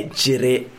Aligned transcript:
leggere 0.00 0.78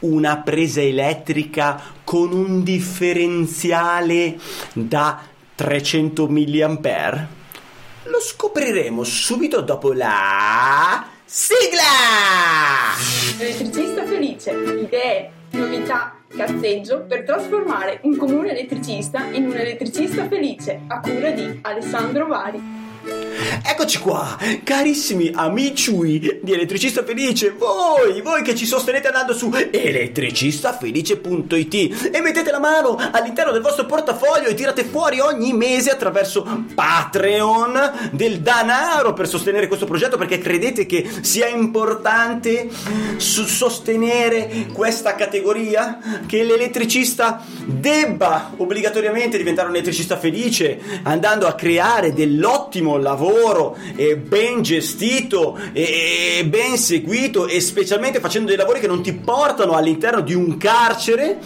una 0.00 0.38
presa 0.38 0.80
elettrica 0.80 1.80
con 2.02 2.32
un 2.32 2.62
differenziale 2.62 4.38
da 4.72 5.20
300 5.54 6.28
mA? 6.28 7.28
Lo 8.04 8.20
scopriremo 8.20 9.04
subito 9.04 9.60
dopo 9.60 9.92
la 9.92 11.06
sigla! 11.24 12.96
Elettricista 13.38 14.04
felice, 14.04 14.50
idee, 14.50 15.30
novità, 15.50 16.16
cazzeggio 16.34 17.04
per 17.06 17.24
trasformare 17.24 18.00
un 18.02 18.16
comune 18.16 18.50
elettricista 18.50 19.26
in 19.30 19.46
un 19.46 19.56
elettricista 19.56 20.26
felice 20.26 20.80
a 20.88 21.00
cura 21.00 21.30
di 21.30 21.60
Alessandro 21.62 22.26
Vari. 22.26 22.81
Eccoci 23.60 23.98
qua, 23.98 24.38
carissimi 24.64 25.30
amici 25.34 26.40
di 26.40 26.54
Elettricista 26.54 27.04
Felice, 27.04 27.50
voi, 27.50 28.22
voi 28.22 28.40
che 28.42 28.54
ci 28.54 28.64
sostenete 28.64 29.08
andando 29.08 29.34
su 29.34 29.52
elettricistafelice.it 29.52 32.08
e 32.14 32.20
mettete 32.22 32.50
la 32.50 32.58
mano 32.58 32.98
all'interno 33.10 33.52
del 33.52 33.60
vostro 33.60 33.84
portafoglio 33.84 34.48
e 34.48 34.54
tirate 34.54 34.84
fuori 34.84 35.20
ogni 35.20 35.52
mese 35.52 35.90
attraverso 35.90 36.64
Patreon 36.74 38.08
del 38.12 38.40
denaro 38.40 39.12
per 39.12 39.28
sostenere 39.28 39.66
questo 39.66 39.84
progetto 39.84 40.16
perché 40.16 40.38
credete 40.38 40.86
che 40.86 41.06
sia 41.20 41.46
importante 41.46 42.70
sostenere 43.18 44.68
questa 44.72 45.14
categoria, 45.14 45.98
che 46.24 46.42
l'elettricista 46.42 47.44
debba 47.66 48.54
obbligatoriamente 48.56 49.36
diventare 49.36 49.68
un 49.68 49.74
elettricista 49.74 50.16
felice 50.16 50.80
andando 51.02 51.46
a 51.46 51.54
creare 51.54 52.14
dell'ottimo 52.14 52.96
lavoro 52.96 53.40
lavoro 53.42 53.76
eh, 53.96 54.16
ben 54.16 54.62
gestito 54.62 55.58
e 55.72 56.38
eh, 56.38 56.44
ben 56.46 56.76
seguito 56.78 57.46
e 57.46 57.60
specialmente 57.60 58.20
facendo 58.20 58.48
dei 58.48 58.56
lavori 58.56 58.78
che 58.78 58.86
non 58.86 59.02
ti 59.02 59.12
portano 59.12 59.72
all'interno 59.72 60.20
di 60.20 60.34
un 60.34 60.56
carcere 60.56 61.38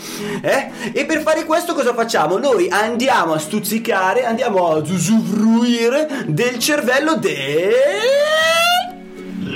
eh? 0.43 0.71
e 0.93 1.07
per 1.07 1.23
fare 1.23 1.45
questo 1.45 1.75
cosa 1.75 1.95
facciamo? 1.95 2.37
Noi 2.37 2.69
andiamo 2.69 3.33
a 3.33 3.39
stuzzicare, 3.39 4.25
andiamo 4.25 4.69
a 4.69 4.77
usufruire 4.77 6.25
del 6.27 6.59
cervello 6.59 7.17
del... 7.17 8.66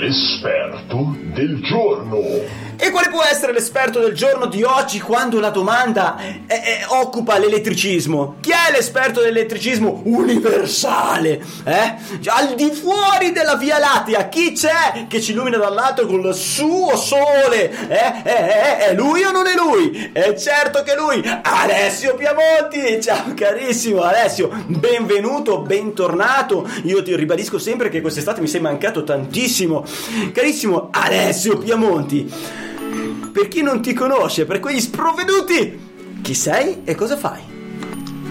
L'esperto 0.01 1.15
del 1.31 1.61
giorno. 1.61 2.21
E 2.83 2.89
quale 2.89 3.09
può 3.09 3.21
essere 3.21 3.53
l'esperto 3.53 3.99
del 3.99 4.15
giorno 4.15 4.47
di 4.47 4.63
oggi 4.63 4.99
quando 4.99 5.39
la 5.39 5.51
domanda 5.51 6.17
è, 6.17 6.41
è, 6.47 6.85
occupa 6.87 7.37
l'elettricismo? 7.37 8.37
Chi 8.39 8.49
è 8.49 8.71
l'esperto 8.71 9.21
dell'elettricismo 9.21 10.01
universale? 10.05 11.39
Eh? 11.63 11.95
Al 12.25 12.55
di 12.55 12.71
fuori 12.71 13.31
della 13.31 13.55
Via 13.57 13.77
Lattea, 13.77 14.27
chi 14.29 14.53
c'è 14.53 15.05
che 15.07 15.21
ci 15.21 15.33
illumina 15.33 15.57
dall'alto 15.57 16.07
con 16.07 16.25
il 16.25 16.33
suo 16.33 16.95
sole? 16.97 17.69
Eh? 17.87 18.21
Eh, 18.23 18.31
eh, 18.31 18.77
è 18.77 18.93
lui 18.95 19.21
o 19.21 19.29
non 19.29 19.45
è 19.45 19.53
lui? 19.53 20.09
È 20.11 20.33
certo 20.35 20.81
che 20.81 20.93
è 20.93 20.97
lui! 20.97 21.21
Alessio 21.43 22.15
Piamonti! 22.15 22.99
Ciao 22.99 23.31
carissimo 23.35 24.01
Alessio, 24.01 24.49
benvenuto, 24.65 25.59
bentornato. 25.59 26.67
Io 26.85 27.03
ti 27.03 27.15
ribadisco 27.15 27.59
sempre 27.59 27.89
che 27.89 28.01
quest'estate 28.01 28.41
mi 28.41 28.47
sei 28.47 28.61
mancato 28.61 29.03
tantissimo. 29.03 29.85
Carissimo 30.31 30.89
Alessio 30.91 31.57
Piamonti 31.57 32.31
per 33.31 33.47
chi 33.47 33.61
non 33.61 33.81
ti 33.81 33.93
conosce, 33.93 34.45
per 34.45 34.59
quegli 34.59 34.79
sprovveduti, 34.79 35.79
chi 36.21 36.33
sei 36.33 36.81
e 36.83 36.95
cosa 36.95 37.15
fai? 37.15 37.50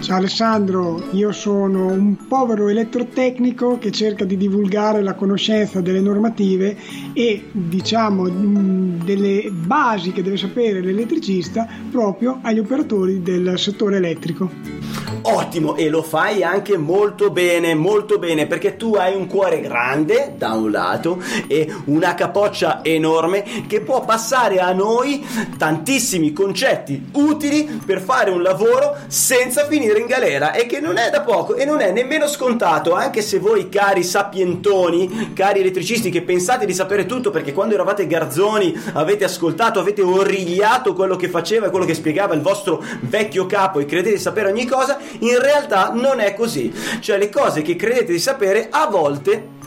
Ciao 0.01 0.17
Alessandro, 0.17 1.11
io 1.11 1.31
sono 1.31 1.89
un 1.89 2.27
povero 2.27 2.69
elettrotecnico 2.69 3.77
che 3.79 3.91
cerca 3.91 4.25
di 4.25 4.39
divulgare 4.39 5.03
la 5.03 5.15
conoscenza 5.15 5.83
delle 5.83 6.01
normative 6.01 6.75
e 7.13 7.45
diciamo 7.53 8.23
mm, 8.23 9.03
delle 9.03 9.51
basi 9.51 10.13
che 10.13 10.23
deve 10.23 10.39
sapere 10.39 10.81
l'elettricista 10.81 11.69
proprio 11.91 12.39
agli 12.41 12.61
operatori 12.61 13.23
del 13.23 13.59
settore 13.59 13.99
elettrico. 13.99 14.89
Ottimo 15.23 15.77
e 15.77 15.91
lo 15.91 16.03
fai 16.03 16.43
anche 16.43 16.79
molto 16.79 17.31
bene, 17.31 17.75
molto 17.75 18.19
bene 18.19 18.47
perché 18.47 18.77
tu 18.77 18.95
hai 18.95 19.15
un 19.15 19.27
cuore 19.27 19.61
grande 19.61 20.35
da 20.39 20.55
un 20.55 20.71
lato 20.71 21.23
e 21.47 21.71
una 21.87 22.15
capoccia 22.15 22.83
enorme 22.83 23.45
che 23.67 23.83
può 23.83 24.03
passare 24.05 24.61
a 24.61 24.73
noi 24.73 25.25
tantissimi 25.59 26.33
concetti 26.33 27.09
utili 27.13 27.65
per 27.85 28.01
fare 28.01 28.31
un 28.31 28.41
lavoro 28.41 28.97
senza 29.09 29.67
finire 29.67 29.90
in 29.99 30.07
galera 30.07 30.53
e 30.53 30.67
che 30.67 30.81
non 30.81 30.97
è 30.97 31.11
da 31.11 31.23
poco 31.23 31.57
e 31.57 31.65
non 31.65 31.81
è 31.81 31.91
nemmeno 31.91 32.29
scontato 32.29 32.95
anche 32.95 33.23
se 33.23 33.39
voi 33.39 33.69
cari 33.69 34.05
sapientoni, 34.05 35.33
cari 35.35 35.61
elettricisti 35.61 36.11
che 36.11 36.23
pensate 36.23 36.67
di 36.67 36.75
sapere 36.75 37.07
tutto 37.07 37.31
perché 37.31 37.53
quando 37.53 37.75
eravate 37.75 38.07
garzoni 38.07 38.79
avete 38.93 39.25
ascoltato, 39.25 39.81
avete 39.81 40.03
origliato 40.03 40.95
quello 40.95 41.17
che 41.17 41.29
faceva 41.29 41.67
e 41.67 41.71
quello 41.71 41.85
che 41.85 41.95
spiegava 41.95 42.35
il 42.35 42.41
vostro 42.41 42.83
vecchio 43.01 43.47
capo 43.47 43.81
e 43.81 43.87
credete 43.87 44.17
di 44.17 44.21
sapere 44.21 44.49
ogni 44.49 44.67
cosa, 44.67 44.99
in 45.21 45.39
realtà 45.41 45.91
non 45.93 46.21
è 46.21 46.35
così. 46.35 46.73
Cioè 47.01 47.19
le 47.19 47.29
cose 47.29 47.63
che 47.63 47.77
credete 47.77 48.13
di 48.13 48.19
sapere 48.19 48.69
a 48.71 48.87
volte 48.87 49.59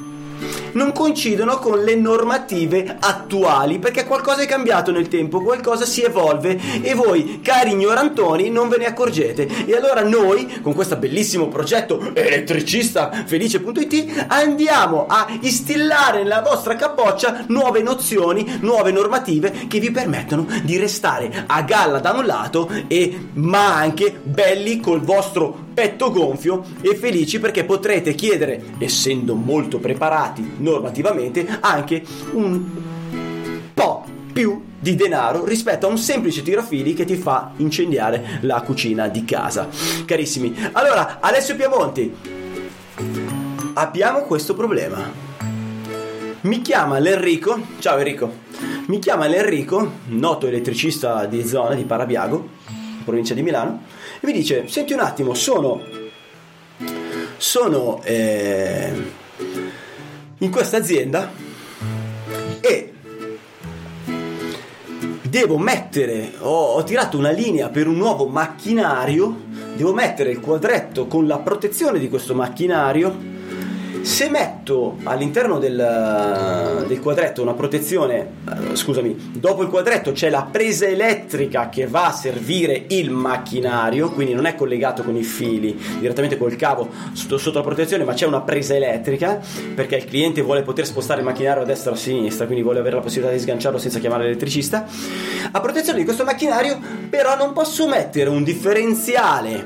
non 0.73 0.91
coincidono 0.91 1.59
con 1.59 1.83
le 1.83 1.95
normative 1.95 2.97
attuali 2.99 3.79
perché 3.79 4.05
qualcosa 4.05 4.41
è 4.41 4.47
cambiato 4.47 4.91
nel 4.91 5.07
tempo, 5.07 5.41
qualcosa 5.41 5.85
si 5.85 6.01
evolve 6.01 6.59
e 6.81 6.93
voi, 6.93 7.39
cari 7.41 7.71
ignorantoni, 7.71 8.49
non 8.49 8.69
ve 8.69 8.77
ne 8.77 8.85
accorgete. 8.85 9.65
E 9.65 9.75
allora 9.75 10.03
noi, 10.03 10.59
con 10.61 10.73
questo 10.73 10.95
bellissimo 10.95 11.47
progetto 11.47 12.11
elettricistafelice.it, 12.13 14.25
andiamo 14.27 15.05
a 15.07 15.27
instillare 15.41 16.23
nella 16.23 16.41
vostra 16.41 16.75
capoccia 16.75 17.45
nuove 17.47 17.81
nozioni, 17.81 18.59
nuove 18.61 18.91
normative 18.91 19.65
che 19.67 19.79
vi 19.79 19.91
permettono 19.91 20.47
di 20.63 20.77
restare 20.77 21.43
a 21.47 21.61
galla 21.61 21.99
da 21.99 22.11
un 22.11 22.25
lato 22.25 22.69
e 22.87 23.29
ma 23.33 23.75
anche 23.75 24.19
belli 24.23 24.79
col 24.79 25.01
vostro 25.01 25.71
petto 25.73 26.11
gonfio 26.11 26.63
e 26.81 26.95
felici 26.95 27.39
perché 27.39 27.63
potrete 27.63 28.13
chiedere, 28.13 28.63
essendo 28.77 29.35
molto 29.35 29.79
preparati 29.79 30.32
normativamente, 30.57 31.45
anche 31.59 32.03
un 32.31 32.63
po' 33.73 34.05
più 34.33 34.71
di 34.79 34.95
denaro 34.95 35.45
rispetto 35.45 35.87
a 35.87 35.89
un 35.89 35.97
semplice 35.97 36.41
tirafili 36.41 36.93
che 36.93 37.05
ti 37.05 37.15
fa 37.15 37.51
incendiare 37.57 38.39
la 38.41 38.61
cucina 38.61 39.07
di 39.07 39.23
casa. 39.23 39.69
Carissimi, 40.05 40.53
allora 40.73 41.19
Alessio 41.21 41.55
Piamonti, 41.55 42.13
abbiamo 43.73 44.21
questo 44.21 44.53
problema. 44.53 45.31
Mi 46.41 46.61
chiama 46.61 46.99
l'Enrico, 46.99 47.57
ciao 47.79 47.97
Enrico, 47.97 48.29
mi 48.87 48.99
chiama 48.99 49.27
l'Enrico, 49.27 49.89
noto 50.07 50.47
elettricista 50.47 51.25
di 51.25 51.47
zona 51.47 51.75
di 51.75 51.85
Parabiago, 51.85 52.49
provincia 53.05 53.33
di 53.33 53.41
Milano, 53.41 53.83
e 54.19 54.25
mi 54.27 54.33
dice, 54.33 54.67
senti 54.67 54.91
un 54.91 54.99
attimo, 54.99 55.33
sono, 55.33 55.81
sono 57.37 58.01
eh, 58.03 58.91
in 60.43 60.51
questa 60.51 60.77
azienda 60.77 61.31
e 62.59 62.91
devo 65.21 65.57
mettere, 65.57 66.33
ho, 66.39 66.73
ho 66.73 66.83
tirato 66.83 67.17
una 67.17 67.31
linea 67.31 67.69
per 67.69 67.87
un 67.87 67.95
nuovo 67.95 68.27
macchinario, 68.27 69.35
devo 69.75 69.93
mettere 69.93 70.31
il 70.31 70.41
quadretto 70.41 71.07
con 71.07 71.27
la 71.27 71.39
protezione 71.39 71.97
di 71.97 72.09
questo 72.09 72.35
macchinario 72.35 73.32
se 74.03 74.29
metto 74.29 74.97
all'interno 75.03 75.59
del, 75.59 76.83
del 76.87 76.99
quadretto 76.99 77.41
una 77.41 77.53
protezione, 77.53 78.27
uh, 78.45 78.75
scusami, 78.75 79.31
dopo 79.35 79.63
il 79.63 79.69
quadretto 79.69 80.11
c'è 80.11 80.29
la 80.29 80.45
presa 80.49 80.85
elettrica 80.85 81.69
che 81.69 81.87
va 81.87 82.07
a 82.07 82.11
servire 82.11 82.83
il 82.89 83.11
macchinario, 83.11 84.11
quindi 84.11 84.33
non 84.33 84.45
è 84.45 84.55
collegato 84.55 85.03
con 85.03 85.15
i 85.15 85.23
fili 85.23 85.79
direttamente 85.99 86.37
col 86.37 86.57
cavo 86.57 86.89
sotto, 87.13 87.37
sotto 87.37 87.59
la 87.59 87.63
protezione, 87.63 88.03
ma 88.03 88.13
c'è 88.13 88.25
una 88.25 88.41
presa 88.41 88.75
elettrica 88.75 89.39
perché 89.73 89.95
il 89.95 90.05
cliente 90.05 90.41
vuole 90.41 90.63
poter 90.63 90.85
spostare 90.85 91.21
il 91.21 91.25
macchinario 91.25 91.63
a 91.63 91.65
destra 91.65 91.91
o 91.91 91.93
a 91.93 91.97
sinistra, 91.97 92.45
quindi 92.45 92.61
vuole 92.61 92.79
avere 92.79 92.97
la 92.97 93.01
possibilità 93.01 93.33
di 93.33 93.41
sganciarlo 93.41 93.77
senza 93.77 93.99
chiamare 93.99 94.23
l'elettricista. 94.23 94.85
A 95.49 95.61
protezione 95.61 95.99
di 95.99 96.03
questo 96.03 96.25
macchinario, 96.25 96.77
però, 97.09 97.37
non 97.37 97.53
posso 97.53 97.87
mettere 97.87 98.29
un 98.29 98.43
differenziale 98.43 99.65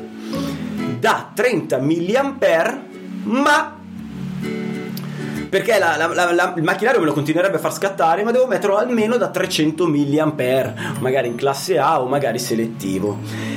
da 0.99 1.31
30 1.33 1.79
mA, 1.79 2.83
ma 3.23 3.76
perché 5.49 5.77
la, 5.79 5.95
la, 5.97 6.31
la, 6.31 6.53
il 6.55 6.63
macchinario 6.63 6.99
me 6.99 7.05
lo 7.05 7.13
continuerebbe 7.13 7.57
a 7.57 7.59
far 7.59 7.73
scattare, 7.73 8.23
ma 8.23 8.31
devo 8.31 8.47
metterlo 8.47 8.77
almeno 8.77 9.17
da 9.17 9.29
300 9.29 9.87
mA, 9.87 10.73
magari 10.99 11.27
in 11.27 11.35
classe 11.35 11.77
A 11.77 12.01
o 12.01 12.07
magari 12.07 12.39
selettivo. 12.39 13.56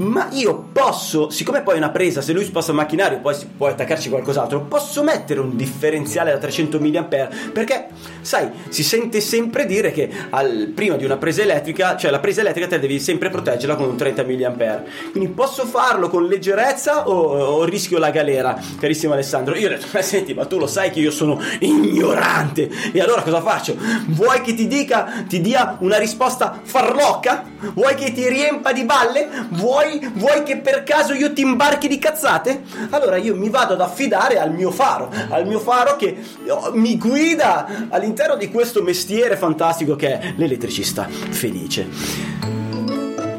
Ma 0.00 0.28
io 0.32 0.68
posso, 0.72 1.30
siccome 1.30 1.62
poi 1.62 1.74
è 1.74 1.76
una 1.78 1.90
presa, 1.90 2.20
se 2.20 2.32
lui 2.32 2.44
sposta 2.44 2.70
il 2.70 2.76
macchinario 2.76 3.20
poi 3.20 3.34
si 3.34 3.46
può 3.46 3.68
attaccarci 3.68 4.08
qualcos'altro, 4.08 4.60
posso 4.62 5.02
mettere 5.02 5.40
un 5.40 5.56
differenziale 5.56 6.32
da 6.32 6.38
300 6.38 6.80
mA 6.80 7.08
perché, 7.52 7.88
sai, 8.20 8.50
si 8.68 8.82
sente 8.82 9.20
sempre 9.20 9.66
dire 9.66 9.92
che 9.92 10.10
al, 10.30 10.72
prima 10.74 10.96
di 10.96 11.04
una 11.04 11.16
presa 11.16 11.42
elettrica, 11.42 11.96
cioè 11.96 12.10
la 12.10 12.18
presa 12.18 12.40
elettrica 12.40 12.66
te 12.66 12.78
devi 12.78 12.98
sempre 12.98 13.30
proteggerla 13.30 13.76
con 13.76 13.88
un 13.88 13.96
30 13.96 14.24
mA. 14.24 14.82
Quindi 15.10 15.30
posso 15.30 15.66
farlo 15.66 16.08
con 16.08 16.26
leggerezza 16.26 17.08
o, 17.08 17.12
o 17.12 17.64
rischio 17.64 17.98
la 17.98 18.10
galera, 18.10 18.58
carissimo 18.78 19.12
Alessandro? 19.12 19.56
Io 19.56 19.66
ho 19.66 19.70
detto, 19.70 19.86
ma 19.92 20.02
senti, 20.02 20.34
ma 20.34 20.46
tu 20.46 20.58
lo 20.58 20.66
sai 20.66 20.90
che 20.90 21.00
io 21.00 21.10
sono 21.10 21.40
ignorante 21.60 22.70
e 22.92 23.00
allora 23.00 23.22
cosa 23.22 23.42
faccio? 23.42 23.76
Vuoi 24.06 24.40
che 24.40 24.54
ti 24.54 24.66
dica, 24.66 25.24
ti 25.28 25.40
dia 25.40 25.76
una 25.80 25.98
risposta 25.98 26.60
farlocca? 26.62 27.49
Vuoi 27.74 27.94
che 27.94 28.12
ti 28.12 28.28
riempa 28.28 28.72
di 28.72 28.84
balle? 28.84 29.28
Vuoi, 29.50 30.00
vuoi 30.14 30.42
che 30.42 30.58
per 30.58 30.82
caso 30.82 31.12
io 31.12 31.32
ti 31.32 31.42
imbarchi 31.42 31.88
di 31.88 31.98
cazzate? 31.98 32.62
Allora 32.90 33.16
io 33.16 33.36
mi 33.36 33.50
vado 33.50 33.74
ad 33.74 33.80
affidare 33.80 34.38
al 34.38 34.52
mio 34.52 34.70
faro, 34.70 35.10
al 35.28 35.46
mio 35.46 35.58
faro 35.58 35.96
che 35.96 36.16
oh, 36.48 36.72
mi 36.74 36.96
guida 36.96 37.88
all'interno 37.90 38.36
di 38.36 38.50
questo 38.50 38.82
mestiere 38.82 39.36
fantastico 39.36 39.94
che 39.94 40.18
è 40.18 40.34
l'elettricista 40.36 41.06
felice. 41.08 41.86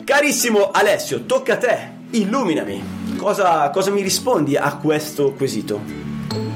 Carissimo 0.04 0.70
Alessio, 0.72 1.26
tocca 1.26 1.54
a 1.54 1.58
te, 1.58 1.78
illuminami. 2.12 3.00
Cosa, 3.18 3.70
cosa 3.70 3.92
mi 3.92 4.02
rispondi 4.02 4.56
a 4.56 4.76
questo 4.78 5.34
quesito? 5.34 6.10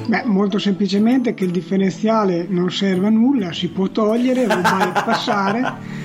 Beh, 0.07 0.23
molto 0.25 0.59
semplicemente 0.59 1.33
che 1.33 1.45
il 1.45 1.51
differenziale 1.51 2.45
non 2.47 2.71
serve 2.71 3.07
a 3.07 3.09
nulla, 3.09 3.51
si 3.51 3.69
può 3.69 3.87
togliere 3.87 4.45
o 4.45 4.55
bypassare 4.55 6.03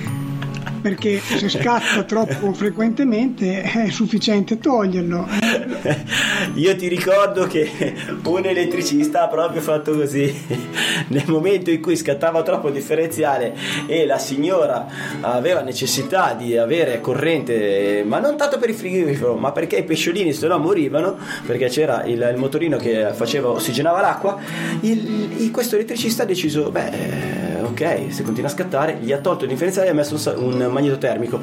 perché 0.81 1.19
se 1.19 1.47
scatta 1.47 2.03
troppo 2.03 2.53
frequentemente 2.53 3.61
è 3.61 3.89
sufficiente 3.89 4.57
toglierlo. 4.57 5.27
Io 6.55 6.75
ti 6.75 6.87
ricordo 6.87 7.45
che 7.45 7.93
un 8.23 8.45
elettricista 8.45 9.23
ha 9.23 9.27
proprio 9.27 9.61
fatto 9.61 9.93
così. 9.93 10.69
Nel 11.07 11.23
momento 11.27 11.69
in 11.69 11.81
cui 11.81 11.95
scattava 11.95 12.41
troppo 12.41 12.69
differenziale 12.69 13.55
e 13.85 14.05
la 14.05 14.17
signora 14.17 14.87
aveva 15.21 15.61
necessità 15.61 16.33
di 16.33 16.57
avere 16.57 16.99
corrente, 16.99 18.03
ma 18.05 18.19
non 18.19 18.37
tanto 18.37 18.57
per 18.57 18.69
il 18.69 18.75
frigorifero, 18.75 19.35
ma 19.35 19.51
perché 19.51 19.77
i 19.77 19.83
pesciolini 19.83 20.33
se 20.33 20.47
no 20.47 20.57
morivano, 20.57 21.17
perché 21.45 21.67
c'era 21.67 22.03
il, 22.03 22.29
il 22.31 22.37
motorino 22.37 22.77
che 22.77 23.11
faceva, 23.13 23.49
ossigenava 23.49 24.01
l'acqua, 24.01 24.39
il, 24.81 25.41
il, 25.41 25.51
questo 25.51 25.75
elettricista 25.75 26.23
ha 26.23 26.25
deciso, 26.25 26.71
beh 26.71 27.50
ok, 27.65 28.07
se 28.09 28.23
continua 28.23 28.49
a 28.49 28.53
scattare, 28.53 28.97
gli 29.01 29.11
ha 29.11 29.19
tolto 29.19 29.43
il 29.43 29.49
differenziale 29.49 29.87
e 29.87 29.91
ha 29.91 29.93
messo 29.93 30.15
un 30.37 30.69
magnetotermico 30.71 31.39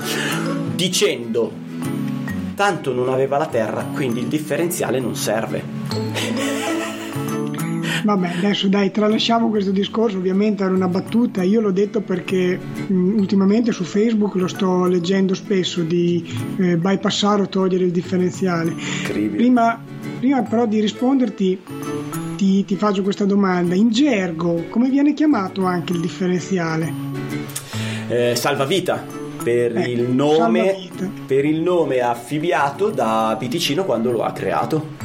dicendo 0.74 1.52
tanto 2.54 2.92
non 2.92 3.08
aveva 3.08 3.38
la 3.38 3.46
terra, 3.46 3.84
quindi 3.94 4.20
il 4.20 4.26
differenziale 4.26 4.98
non 4.98 5.14
serve. 5.14 5.62
Vabbè, 8.04 8.36
adesso 8.38 8.68
dai, 8.68 8.90
tralasciamo 8.90 9.48
questo 9.48 9.70
discorso, 9.70 10.16
ovviamente 10.16 10.64
era 10.64 10.72
una 10.72 10.88
battuta, 10.88 11.42
io 11.42 11.60
l'ho 11.60 11.72
detto 11.72 12.00
perché 12.00 12.58
mh, 12.86 13.18
ultimamente 13.18 13.70
su 13.70 13.84
Facebook 13.84 14.34
lo 14.36 14.46
sto 14.46 14.86
leggendo 14.86 15.34
spesso 15.34 15.82
di 15.82 16.26
eh, 16.58 16.76
bypassare 16.76 17.42
o 17.42 17.48
togliere 17.48 17.84
il 17.84 17.90
differenziale. 17.90 18.74
Prima, 19.06 19.80
prima 20.18 20.42
però 20.42 20.66
di 20.66 20.80
risponderti 20.80 21.60
ti, 22.38 22.64
ti 22.64 22.76
faccio 22.76 23.02
questa 23.02 23.24
domanda. 23.24 23.74
In 23.74 23.90
gergo, 23.90 24.66
come 24.70 24.88
viene 24.88 25.12
chiamato 25.12 25.64
anche 25.64 25.92
il 25.92 26.00
differenziale? 26.00 26.92
Eh, 28.08 28.36
salvavita. 28.36 29.04
Per, 29.42 29.76
eh, 29.76 29.90
il 29.90 30.02
nome, 30.02 30.88
per 31.26 31.44
il 31.44 31.60
nome 31.60 32.00
affibbiato 32.00 32.90
da 32.90 33.34
Piticino 33.38 33.84
quando 33.84 34.12
lo 34.12 34.22
ha 34.22 34.32
creato. 34.32 34.96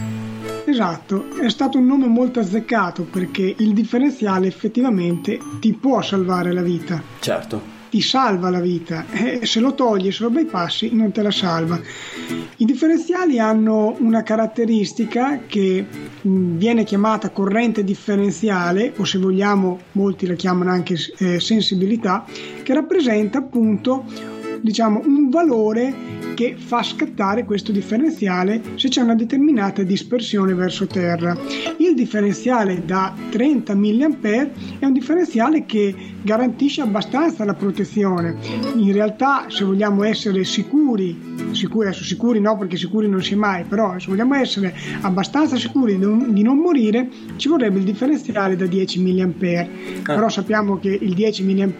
Esatto, 0.65 1.25
è 1.41 1.49
stato 1.49 1.77
un 1.77 1.85
nome 1.85 2.07
molto 2.07 2.39
azzeccato 2.39 3.03
perché 3.03 3.55
il 3.57 3.73
differenziale 3.73 4.47
effettivamente 4.47 5.39
ti 5.59 5.73
può 5.73 6.01
salvare 6.01 6.53
la 6.53 6.61
vita. 6.61 7.01
Certo 7.19 7.72
ti 7.93 8.01
salva 8.01 8.49
la 8.49 8.59
vita, 8.59 9.05
eh, 9.11 9.45
se 9.45 9.59
lo 9.59 9.75
togli, 9.75 10.11
se 10.11 10.23
lo 10.23 10.31
bypassi 10.31 10.95
non 10.95 11.11
te 11.11 11.21
la 11.21 11.29
salva. 11.29 11.79
I 12.57 12.65
differenziali 12.65 13.37
hanno 13.37 13.95
una 13.99 14.23
caratteristica 14.23 15.41
che 15.45 15.85
mh, 16.19 16.27
mm, 16.27 16.57
viene 16.57 16.85
chiamata 16.85 17.29
corrente 17.29 17.83
differenziale 17.83 18.93
o 18.97 19.05
se 19.05 19.19
vogliamo 19.19 19.79
molti 19.91 20.25
la 20.25 20.33
chiamano 20.33 20.71
anche 20.71 20.95
eh, 21.19 21.39
sensibilità, 21.39 22.25
che 22.63 22.73
rappresenta 22.73 23.37
appunto 23.37 24.05
diciamo, 24.59 24.99
un 25.05 25.29
valore 25.29 26.32
che 26.33 26.55
fa 26.57 26.83
scattare 26.83 27.45
questo 27.45 27.71
differenziale 27.71 28.61
se 28.75 28.89
c'è 28.89 29.01
una 29.01 29.15
determinata 29.15 29.83
dispersione 29.83 30.53
verso 30.53 30.87
terra. 30.87 31.37
Il 31.77 31.93
differenziale 31.95 32.83
da 32.85 33.13
30 33.29 33.75
mA 33.75 33.89
è 34.79 34.85
un 34.85 34.93
differenziale 34.93 35.65
che 35.65 35.95
garantisce 36.21 36.81
abbastanza 36.81 37.43
la 37.45 37.53
protezione. 37.53 38.37
In 38.75 38.91
realtà, 38.91 39.45
se 39.49 39.63
vogliamo 39.63 40.03
essere 40.03 40.43
sicuri, 40.43 41.51
sicuri, 41.51 41.87
adesso 41.87 42.03
sicuri 42.03 42.39
no 42.39 42.57
perché 42.57 42.77
sicuri 42.77 43.07
non 43.09 43.21
si 43.21 43.33
è 43.33 43.35
mai, 43.35 43.63
però 43.63 43.97
se 43.99 44.07
vogliamo 44.07 44.35
essere 44.35 44.73
abbastanza 45.01 45.55
sicuri 45.57 45.97
di 45.97 46.05
non, 46.05 46.33
di 46.33 46.43
non 46.43 46.57
morire, 46.57 47.09
ci 47.35 47.47
vorrebbe 47.47 47.79
il 47.79 47.85
differenziale 47.85 48.55
da 48.55 48.65
10 48.65 49.01
mA. 49.01 49.21
Ah. 49.23 49.67
Però 50.03 50.29
sappiamo 50.29 50.79
che 50.79 50.97
il 50.99 51.13
10 51.13 51.43
mA 51.43 51.71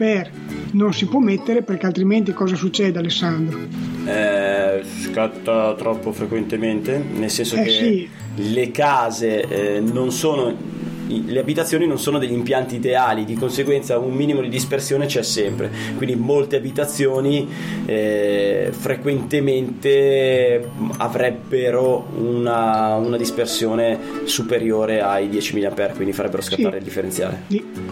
non 0.72 0.94
si 0.94 1.06
può 1.06 1.20
mettere 1.20 1.64
perché 1.64 1.86
altrimenti 1.86 2.34
cosa 2.34 2.56
succede 2.56 3.00
Alessandro? 3.00 3.93
Eh, 4.06 4.84
scatta 4.84 5.74
troppo 5.76 6.12
frequentemente, 6.12 7.04
nel 7.14 7.30
senso 7.30 7.56
eh, 7.56 7.64
che 7.64 7.72
sì. 7.72 8.10
le 8.52 8.72
case 8.72 9.48
eh, 9.48 9.80
non 9.80 10.12
sono 10.12 10.73
le 11.08 11.40
abitazioni 11.40 11.86
non 11.86 12.00
sono 12.00 12.18
degli 12.18 12.32
impianti 12.32 12.76
ideali, 12.76 13.26
di 13.26 13.36
conseguenza 13.36 13.98
un 13.98 14.14
minimo 14.14 14.42
di 14.42 14.50
dispersione 14.50 15.06
c'è 15.06 15.24
sempre, 15.24 15.72
quindi 15.98 16.16
molte 16.16 16.56
abitazioni 16.56 17.48
eh, 17.86 18.70
frequentemente 18.72 20.70
avrebbero 20.98 22.08
una, 22.18 22.96
una, 22.96 23.18
dispersione 23.18 24.00
superiore 24.24 25.02
ai 25.02 25.30
10 25.30 25.60
mA, 25.60 25.70
quindi 25.96 26.14
farebbero 26.14 26.42
scattare 26.42 26.72
sì. 26.72 26.78
il 26.78 26.84
differenziale. 26.84 27.44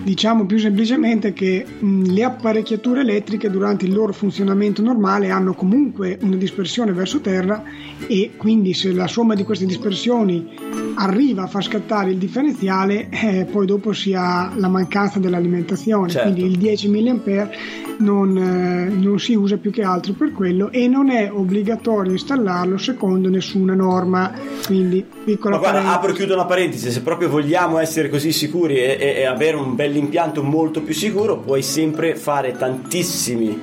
Diciamo 0.04 0.46
più 0.46 0.58
semplicemente 0.58 1.34
che 1.34 1.66
mh, 1.66 2.12
le 2.12 2.24
apparecchiature 2.24 3.02
elettriche 3.02 3.50
durante 3.50 3.86
il 3.86 3.94
loro 3.94 4.14
funzionamento 4.14 4.82
normale 4.82 5.30
hanno 5.30 5.54
comunque 5.54 6.18
una 6.22 6.36
dispersione 6.36 6.92
verso 6.92 7.20
terra 7.22 7.64
e 8.08 8.32
quindi 8.38 8.74
se 8.74 8.92
la 8.92 9.08
somma 9.08 9.36
di 9.36 9.44
queste 9.44 9.66
dispersioni 9.66 10.81
arriva 10.96 11.44
a 11.44 11.48
far 11.48 11.64
scattare 11.64 12.12
il 12.12 12.18
differenziale 12.18 13.10
eh, 13.10 13.46
poi 13.50 13.66
dopo 13.66 13.94
si 13.94 14.14
ha 14.14 14.52
la 14.56 14.68
mancanza 14.68 15.20
dell'alimentazione, 15.20 16.10
certo. 16.10 16.32
quindi 16.32 16.52
il 16.52 16.58
10 16.58 16.90
mA 16.90 17.50
non, 17.98 18.38
eh, 18.38 18.90
non, 18.90 19.20
si 19.20 19.36
usa 19.36 19.58
più 19.58 19.72
che 19.72 19.84
altro 19.84 20.14
per 20.14 20.32
quello 20.32 20.72
e 20.72 20.88
non 20.88 21.10
è 21.10 21.32
obbligatorio 21.32 22.12
installarlo 22.12 22.78
secondo 22.78 23.30
nessuna 23.30 23.74
norma. 23.74 24.32
Quindi, 24.66 25.06
piccola 25.24 25.56
Ma 25.56 25.62
guarda, 25.62 25.94
apro 25.94 26.12
e 26.12 26.14
chiudo 26.14 26.34
una 26.34 26.46
parentesi: 26.46 26.92
se 26.92 27.02
proprio 27.02 27.30
vogliamo 27.30 27.78
essere 27.78 28.10
così 28.10 28.32
sicuri 28.32 28.78
e, 28.78 28.98
e, 29.00 29.14
e 29.18 29.26
avere 29.26 29.58
un 29.58 29.76
bell'impianto 29.76 30.44
molto 30.44 30.82
più 30.82 30.94
sicuro, 30.94 31.38
puoi 31.40 31.62
sempre 31.62 32.16
fare 32.16 32.54
tantissimi 32.54 33.60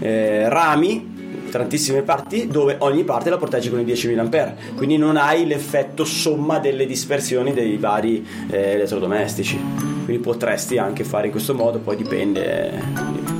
eh, 0.00 0.48
rami 0.48 1.16
tantissime 1.48 2.02
parti 2.02 2.46
dove 2.46 2.76
ogni 2.80 3.04
parte 3.04 3.30
la 3.30 3.36
protegge 3.36 3.70
con 3.70 3.80
i 3.80 3.84
10 3.84 4.14
mA 4.14 4.54
quindi 4.74 4.96
non 4.96 5.16
hai 5.16 5.46
l'effetto 5.46 6.04
somma 6.04 6.58
delle 6.58 6.86
dispersioni 6.86 7.52
dei 7.52 7.76
vari 7.76 8.26
eh, 8.50 8.72
elettrodomestici. 8.72 9.58
Quindi 10.04 10.22
potresti 10.22 10.78
anche 10.78 11.04
fare 11.04 11.26
in 11.26 11.32
questo 11.32 11.54
modo 11.54 11.78
poi 11.78 11.96
dipende 11.96 13.37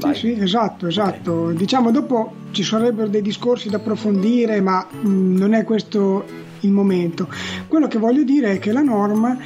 sì, 0.00 0.14
sì, 0.14 0.32
esatto, 0.40 0.86
esatto. 0.86 1.32
Okay. 1.32 1.54
Diciamo 1.56 1.90
dopo 1.90 2.32
ci 2.50 2.62
sarebbero 2.62 3.08
dei 3.08 3.22
discorsi 3.22 3.68
da 3.68 3.76
approfondire, 3.76 4.60
ma 4.60 4.86
mh, 4.88 5.08
mm, 5.08 5.36
non 5.36 5.54
è 5.54 5.64
questo 5.64 6.24
il 6.60 6.70
momento. 6.70 7.28
Quello 7.68 7.86
che 7.86 7.98
voglio 7.98 8.22
dire 8.22 8.52
è 8.52 8.58
che 8.58 8.72
la 8.72 8.82
norma 8.82 9.36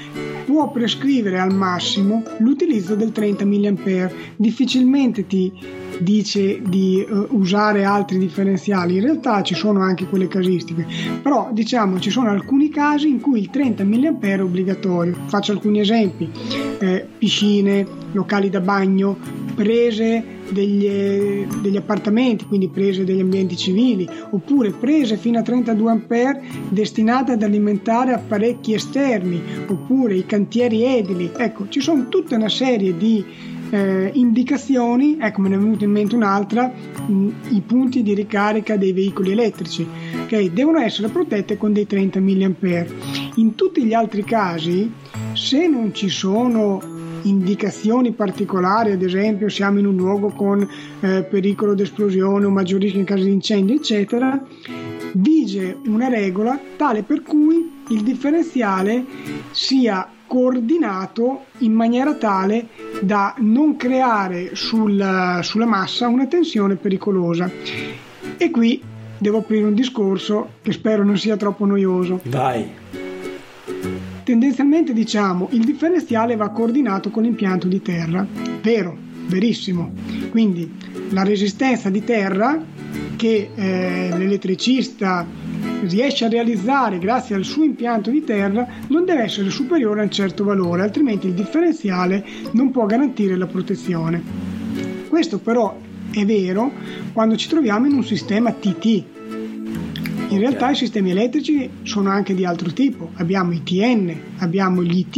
può 0.44 0.70
prescrivere 0.70 1.38
al 1.38 1.54
massimo 1.54 2.22
l'utilizzo 2.38 2.94
del 2.94 3.12
30 3.12 3.44
mA. 3.44 4.10
Difficilmente 4.36 5.26
ti 5.26 5.52
dice 6.00 6.60
di 6.60 7.06
uh, 7.08 7.28
usare 7.30 7.84
altri 7.84 8.18
differenziali, 8.18 8.96
in 8.96 9.02
realtà 9.02 9.42
ci 9.42 9.54
sono 9.54 9.80
anche 9.80 10.06
quelle 10.06 10.26
casistiche, 10.26 10.86
però 11.22 11.50
diciamo 11.52 12.00
ci 12.00 12.10
sono 12.10 12.30
alcuni 12.30 12.68
casi 12.68 13.08
in 13.08 13.20
cui 13.20 13.40
il 13.40 13.50
30 13.50 13.84
mA 13.84 14.18
è 14.18 14.40
obbligatorio. 14.40 15.16
Faccio 15.26 15.52
alcuni 15.52 15.80
esempi, 15.80 16.30
eh, 16.78 17.06
piscine, 17.16 17.86
locali 18.12 18.50
da 18.50 18.60
bagno, 18.60 19.16
prese 19.54 20.22
degli, 20.50 21.46
degli, 21.60 21.76
appartamenti, 21.76 22.44
quindi 22.44 22.68
prese 22.68 23.04
degli 23.04 23.20
ambienti 23.20 23.56
civili, 23.56 24.08
oppure 24.30 24.70
prese 24.70 25.16
fino 25.16 25.38
a 25.38 25.42
32 25.42 25.92
A 25.92 26.40
destinate 26.68 27.32
ad 27.32 27.42
alimentare 27.42 28.12
apparecchi 28.12 28.74
esterni, 28.74 29.40
oppure 29.66 30.16
i 30.16 30.26
cantieri 30.26 30.84
edili. 30.84 31.30
Ecco, 31.36 31.68
ci 31.68 31.80
sono 31.80 32.08
tutta 32.08 32.36
una 32.36 32.48
serie 32.48 32.96
di 32.96 33.24
eh, 33.70 34.10
indicazioni, 34.14 35.16
ecco 35.20 35.40
me 35.40 35.48
ne 35.48 35.56
è 35.56 35.58
venuta 35.58 35.84
in 35.84 35.90
mente 35.90 36.14
un'altra, 36.14 36.72
mh, 37.06 37.28
i 37.50 37.60
punti 37.60 38.02
di 38.02 38.14
ricarica 38.14 38.76
dei 38.76 38.92
veicoli 38.92 39.32
elettrici, 39.32 39.86
che 40.26 40.50
devono 40.52 40.78
essere 40.78 41.08
protette 41.08 41.56
con 41.56 41.72
dei 41.72 41.86
30 41.86 42.20
mA. 42.20 42.84
In 43.36 43.54
tutti 43.54 43.84
gli 43.84 43.92
altri 43.92 44.22
casi, 44.24 44.90
se 45.32 45.66
non 45.66 45.92
ci 45.92 46.08
sono 46.08 46.93
indicazioni 47.24 48.12
particolari, 48.12 48.92
ad 48.92 49.02
esempio 49.02 49.48
siamo 49.48 49.78
in 49.78 49.86
un 49.86 49.96
luogo 49.96 50.30
con 50.30 50.66
eh, 51.00 51.22
pericolo 51.22 51.74
di 51.74 51.82
esplosione 51.82 52.46
o 52.46 52.50
maggior 52.50 52.80
rischio 52.80 53.00
in 53.00 53.06
caso 53.06 53.24
di 53.24 53.32
incendio, 53.32 53.74
eccetera, 53.76 54.42
vige 55.12 55.76
una 55.86 56.08
regola 56.08 56.58
tale 56.76 57.02
per 57.02 57.22
cui 57.22 57.82
il 57.88 58.02
differenziale 58.02 59.04
sia 59.50 60.08
coordinato 60.26 61.44
in 61.58 61.72
maniera 61.72 62.14
tale 62.14 62.68
da 63.00 63.34
non 63.38 63.76
creare 63.76 64.54
sul, 64.54 65.38
sulla 65.42 65.66
massa 65.66 66.08
una 66.08 66.26
tensione 66.26 66.76
pericolosa. 66.76 67.50
E 68.36 68.50
qui 68.50 68.82
devo 69.18 69.38
aprire 69.38 69.64
un 69.64 69.74
discorso 69.74 70.54
che 70.62 70.72
spero 70.72 71.04
non 71.04 71.16
sia 71.18 71.36
troppo 71.36 71.64
noioso. 71.66 72.20
Vai. 72.24 73.03
Tendenzialmente 74.24 74.94
diciamo 74.94 75.48
il 75.52 75.64
differenziale 75.64 76.34
va 76.34 76.48
coordinato 76.48 77.10
con 77.10 77.22
l'impianto 77.24 77.68
di 77.68 77.82
terra. 77.82 78.26
Vero, 78.62 78.96
verissimo. 79.26 79.92
Quindi 80.30 80.72
la 81.10 81.22
resistenza 81.22 81.90
di 81.90 82.02
terra 82.02 82.58
che 83.16 83.50
eh, 83.54 84.14
l'elettricista 84.16 85.26
riesce 85.82 86.24
a 86.24 86.28
realizzare 86.28 86.98
grazie 86.98 87.34
al 87.34 87.44
suo 87.44 87.64
impianto 87.64 88.10
di 88.10 88.24
terra 88.24 88.66
non 88.88 89.04
deve 89.04 89.24
essere 89.24 89.50
superiore 89.50 90.00
a 90.00 90.04
un 90.04 90.10
certo 90.10 90.42
valore, 90.42 90.82
altrimenti 90.82 91.26
il 91.26 91.34
differenziale 91.34 92.24
non 92.52 92.70
può 92.70 92.86
garantire 92.86 93.36
la 93.36 93.46
protezione. 93.46 94.22
Questo 95.08 95.38
però 95.38 95.78
è 96.10 96.24
vero 96.24 96.72
quando 97.12 97.36
ci 97.36 97.48
troviamo 97.48 97.86
in 97.86 97.92
un 97.92 98.04
sistema 98.04 98.52
TT. 98.52 99.13
In 100.34 100.40
realtà 100.40 100.70
i 100.70 100.74
sistemi 100.74 101.12
elettrici 101.12 101.70
sono 101.84 102.10
anche 102.10 102.34
di 102.34 102.44
altro 102.44 102.72
tipo, 102.72 103.10
abbiamo 103.14 103.52
i 103.52 103.62
TN, 103.62 104.12
abbiamo 104.38 104.82
gli 104.82 104.98
IT, 104.98 105.16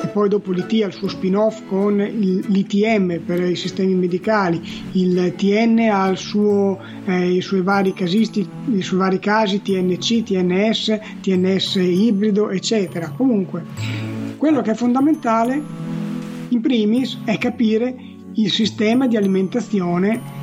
e 0.00 0.06
poi 0.12 0.28
dopo 0.28 0.52
l'IT 0.52 0.84
ha 0.84 0.86
il 0.86 0.92
suo 0.92 1.08
spin-off 1.08 1.66
con 1.66 1.96
l'ITM 1.96 3.18
per 3.26 3.42
i 3.42 3.56
sistemi 3.56 3.94
medicali, 3.94 4.62
il 4.92 5.34
TN 5.36 5.88
ha 5.90 6.14
suo, 6.14 6.78
eh, 7.04 7.32
i, 7.32 7.40
suoi 7.40 7.62
vari 7.62 7.92
casisti, 7.92 8.48
i 8.72 8.80
suoi 8.80 9.00
vari 9.00 9.18
casi 9.18 9.60
TNC, 9.60 10.22
TNS, 10.22 10.98
TNS 11.20 11.74
ibrido, 11.74 12.50
eccetera. 12.50 13.10
Comunque, 13.10 13.64
quello 14.36 14.60
che 14.62 14.70
è 14.70 14.74
fondamentale 14.74 15.60
in 16.50 16.60
primis 16.60 17.18
è 17.24 17.36
capire 17.38 17.92
il 18.34 18.52
sistema 18.52 19.08
di 19.08 19.16
alimentazione 19.16 20.37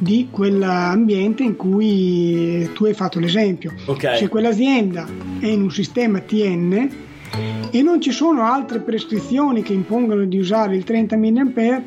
di 0.00 0.28
quell'ambiente 0.30 1.42
in 1.42 1.56
cui 1.56 2.68
tu 2.72 2.86
hai 2.86 2.94
fatto 2.94 3.20
l'esempio. 3.20 3.72
Okay. 3.84 4.16
Se 4.16 4.28
quell'azienda 4.28 5.06
è 5.38 5.46
in 5.46 5.62
un 5.62 5.70
sistema 5.70 6.20
TN, 6.20 6.88
e 7.70 7.82
non 7.82 8.00
ci 8.00 8.10
sono 8.10 8.42
altre 8.42 8.80
prescrizioni 8.80 9.62
che 9.62 9.72
impongono 9.72 10.24
di 10.24 10.38
usare 10.38 10.74
il 10.74 10.84
30 10.84 11.16
mA, 11.16 11.82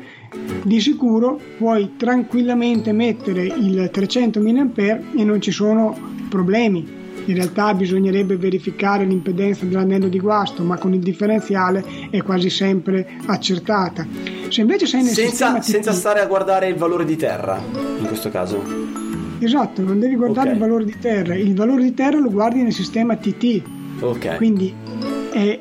di 0.62 0.80
sicuro 0.80 1.38
puoi 1.58 1.92
tranquillamente 1.96 2.92
mettere 2.92 3.42
il 3.42 3.90
300 3.92 4.40
mA 4.40 4.70
e 4.76 5.24
non 5.24 5.40
ci 5.40 5.50
sono 5.50 5.96
problemi. 6.28 7.02
In 7.26 7.34
realtà 7.34 7.72
bisognerebbe 7.74 8.36
verificare 8.36 9.04
l'impedenza 9.04 9.64
dell'anello 9.64 10.08
di 10.08 10.18
guasto, 10.18 10.62
ma 10.62 10.76
con 10.76 10.92
il 10.92 11.00
differenziale 11.00 11.82
è 12.10 12.22
quasi 12.22 12.50
sempre 12.50 13.06
accertata. 13.26 14.06
Se 14.54 14.60
invece 14.60 14.86
sei 14.86 15.02
nel 15.02 15.12
senza, 15.12 15.60
senza 15.62 15.92
stare 15.92 16.20
a 16.20 16.26
guardare 16.26 16.68
il 16.68 16.76
valore 16.76 17.04
di 17.04 17.16
terra, 17.16 17.60
in 17.98 18.06
questo 18.06 18.30
caso. 18.30 18.62
Esatto, 19.40 19.82
non 19.82 19.98
devi 19.98 20.14
guardare 20.14 20.50
Ok. 20.50 20.54
il 20.54 20.60
valore 20.60 20.84
di 20.84 20.96
terra, 21.00 21.34
il 21.34 21.56
valore 21.56 21.82
di 21.82 21.92
terra 21.92 22.20
lo 22.20 22.30
guardi 22.30 22.62
nel 22.62 22.72
sistema 22.72 23.16
TT. 23.16 23.62
Ok. 23.98 24.36
Quindi 24.36 24.72
è 25.32 25.58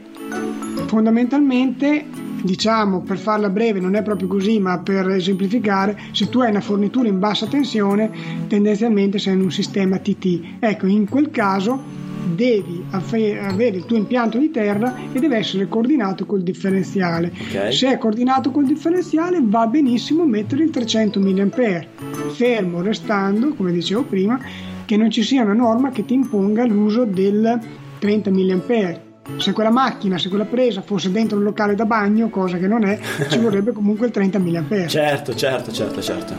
fondamentalmente, 0.86 2.06
diciamo 2.44 3.02
per 3.02 3.18
farla 3.18 3.50
breve, 3.50 3.80
non 3.80 3.96
è 3.96 4.04
proprio 4.04 4.28
così, 4.28 4.60
ma 4.60 4.78
per 4.78 5.10
esemplificare, 5.10 5.98
se 6.12 6.30
tu 6.30 6.42
hai 6.42 6.52
una 6.52 6.62
fornitura 6.62 7.08
in 7.08 7.18
bassa 7.18 7.48
tensione, 7.48 8.12
tendenzialmente 8.48 9.18
sei 9.18 9.34
in 9.34 9.42
un 9.42 9.52
sistema 9.52 9.98
TT. 9.98 10.58
Ecco, 10.60 10.86
in 10.86 11.10
quel 11.10 11.32
caso 11.32 11.82
devi 12.24 12.84
avere 12.90 13.78
il 13.78 13.86
tuo 13.86 13.98
impianto 13.98 14.38
di 14.38 14.50
terra 14.50 14.96
e 15.12 15.20
deve 15.20 15.38
essere 15.38 15.68
coordinato 15.68 16.26
col 16.26 16.42
differenziale. 16.42 17.32
Ok. 17.32 17.74
Se 17.74 17.92
è 17.92 17.98
coordinato 17.98 18.52
col 18.52 18.66
differenziale 18.66 19.40
va 19.42 19.68
benissimo 19.68 20.26
mettere 20.26 20.64
il 20.64 20.70
300 20.70 21.20
mA, 21.20 21.86
fermo 22.32 22.82
restando, 22.82 23.54
come 23.54 23.72
dicevo 23.72 24.04
prima, 24.04 24.40
che 24.86 24.98
non 24.98 25.10
ci 25.10 25.24
sia 25.24 25.44
una 25.44 25.54
norma 25.54 25.92
che 25.92 26.06
ti 26.06 26.14
imponga 26.14 26.66
l'uso 26.66 27.06
del 27.06 27.60
30 28.00 28.32
mA. 28.32 29.12
Se 29.38 29.54
quella 29.54 29.72
macchina, 29.72 30.18
se 30.18 30.28
quella 30.28 30.44
presa 30.44 30.82
fosse 30.82 31.10
dentro 31.10 31.38
un 31.38 31.44
locale 31.44 31.76
da 31.76 31.86
bagno, 31.86 32.30
cosa 32.30 32.58
che 32.58 32.68
non 32.68 32.84
è, 32.84 33.00
ci 33.30 33.38
vorrebbe 33.38 33.72
comunque 33.72 34.08
il 34.08 34.12
30 34.12 34.40
mA. 34.40 34.88
Certo, 34.88 35.34
certo, 35.34 35.72
certo, 35.72 36.02
certo. 36.02 36.36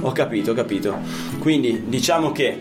Ho 0.00 0.10
capito, 0.10 0.50
ho 0.50 0.54
capito. 0.54 0.98
Quindi 1.38 1.84
diciamo 1.86 2.32
che 2.32 2.60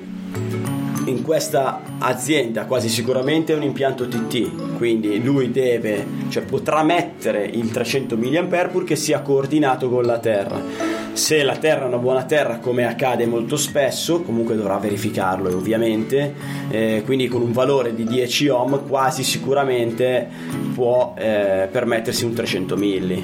in 1.05 1.23
questa 1.23 1.81
azienda 1.99 2.65
quasi 2.65 2.89
sicuramente 2.89 3.53
è 3.53 3.55
un 3.55 3.63
impianto 3.63 4.07
TT, 4.07 4.77
quindi 4.77 5.21
lui 5.23 5.51
deve, 5.51 6.05
cioè 6.29 6.43
potrà 6.43 6.83
mettere 6.83 7.45
il 7.45 7.71
300 7.71 8.17
mA 8.17 8.67
purché 8.67 8.95
sia 8.95 9.21
coordinato 9.21 9.89
con 9.89 10.03
la 10.03 10.19
terra. 10.19 10.99
Se 11.13 11.43
la 11.43 11.57
terra 11.57 11.83
è 11.83 11.87
una 11.87 11.97
buona 11.97 12.23
terra, 12.23 12.59
come 12.59 12.85
accade 12.85 13.25
molto 13.25 13.57
spesso, 13.57 14.21
comunque 14.21 14.55
dovrà 14.55 14.77
verificarlo 14.77 15.49
ovviamente, 15.49 16.33
eh, 16.69 17.01
quindi 17.05 17.27
con 17.27 17.41
un 17.41 17.51
valore 17.51 17.93
di 17.93 18.05
10 18.05 18.47
ohm 18.47 18.87
quasi 18.87 19.23
sicuramente 19.23 20.27
può 20.73 21.13
eh, 21.17 21.67
permettersi 21.69 22.23
un 22.23 22.33
300 22.33 22.77
milli. 22.77 23.23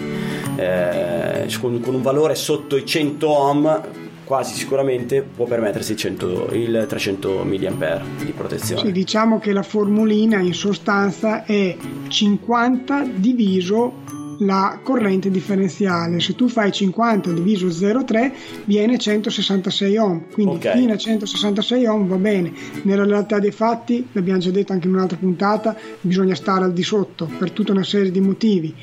Eh, 0.58 1.48
con, 1.62 1.80
con 1.80 1.94
un 1.96 2.02
valore 2.02 2.36
sotto 2.36 2.76
i 2.76 2.86
100 2.86 3.30
ohm 3.30 3.82
quasi 4.28 4.54
sicuramente 4.56 5.22
può 5.22 5.46
permettersi 5.46 5.94
il, 5.94 5.98
100 5.98 6.50
il 6.52 6.86
300 6.88 7.46
mA 7.46 8.02
di 8.24 8.34
protezione. 8.34 8.82
Sì, 8.82 8.92
diciamo 8.92 9.40
che 9.40 9.54
la 9.54 9.64
formulina 9.64 10.40
in 10.40 10.54
sostanza 10.54 11.46
è 11.46 11.76
50 12.10 13.08
diviso 13.16 14.04
la 14.40 14.80
corrente 14.84 15.32
differenziale. 15.32 16.20
Se 16.20 16.36
tu 16.36 16.50
fai 16.50 16.72
50 16.72 17.32
diviso 17.32 17.68
0,3 17.68 18.32
viene 18.66 18.98
166 18.98 19.98
ohm, 19.98 20.26
quindi 20.32 20.56
Ok. 20.56 20.74
fino 20.74 20.94
a 20.94 20.98
166 20.98 21.86
ohm 21.86 22.08
va 22.08 22.18
bene. 22.18 22.52
Nella 22.84 23.06
realtà 23.06 23.40
dei 23.40 23.52
fatti, 23.52 24.06
l'abbiamo 24.12 24.40
già 24.40 24.52
detto 24.52 24.74
anche 24.74 24.88
in 24.88 24.94
un'altra 24.94 25.18
puntata, 25.18 25.76
bisogna 26.02 26.36
stare 26.36 26.66
al 26.66 26.74
di 26.74 26.84
sotto 26.84 27.30
per 27.40 27.52
tutta 27.52 27.72
una 27.72 27.84
serie 27.84 28.12
di 28.12 28.20
motivi. 28.20 28.76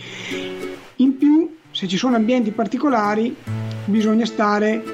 In 0.97 1.19
più, 1.19 1.55
se 1.71 1.87
ci 1.87 1.99
sono 1.99 2.17
ambienti 2.17 2.51
particolari, 2.51 3.37
bisogna 3.85 4.25
stare 4.25 4.94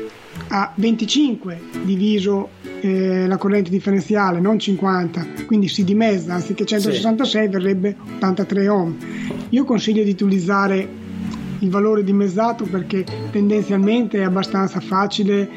a 0.53 0.73
25 0.75 1.61
diviso 1.85 2.51
eh, 2.81 3.27
la 3.27 3.37
corrente 3.37 3.71
differenziale, 3.71 4.41
non 4.41 4.59
50, 4.59 5.27
quindi 5.47 5.69
si 5.69 5.85
dimezza, 5.85 6.35
anziché 6.35 6.65
166 6.65 7.49
verrebbe 7.49 7.97
83 8.17 8.69
ohm. 8.69 8.97
Io 9.51 9.65
consiglio 9.65 10.03
di 10.03 10.11
utilizzare 10.11 10.89
il 11.61 11.71
valore 11.71 12.03
dimezzato 12.03 12.65
perché 12.65 13.05
tendenzialmente 13.31 14.19
è 14.19 14.23
abbastanza 14.23 14.81
facile 14.81 15.49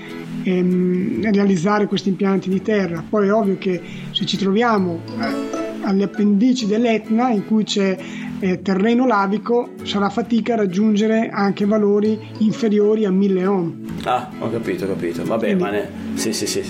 ehm, 0.43 1.31
realizzare 1.31 1.87
questi 1.87 2.09
impianti 2.09 2.49
di 2.49 2.61
terra. 2.61 3.03
Poi 3.07 3.27
è 3.27 3.33
ovvio 3.33 3.57
che 3.57 3.81
se 4.11 4.25
ci 4.25 4.37
troviamo 4.37 4.99
eh, 5.19 5.81
alle 5.83 6.03
appendici 6.03 6.67
dell'Etna 6.67 7.29
in 7.31 7.45
cui 7.45 7.63
c'è 7.63 7.97
eh, 8.43 8.61
terreno 8.61 9.05
lavico 9.07 9.69
sarà 9.83 10.09
fatica 10.09 10.53
a 10.53 10.57
raggiungere 10.57 11.29
anche 11.29 11.65
valori 11.65 12.19
inferiori 12.39 13.05
a 13.05 13.11
1000 13.11 13.45
ohm. 13.45 13.85
Ah, 14.03 14.29
ho 14.37 14.49
capito, 14.51 14.83
ho 14.83 14.87
capito. 14.89 15.23
Vabbè, 15.23 15.45
Quindi- 15.45 15.63
ma 15.63 15.69
ne... 15.69 15.87
sì, 16.15 16.33
sì, 16.33 16.45
sì. 16.45 16.61